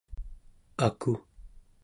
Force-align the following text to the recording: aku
aku 0.87 1.13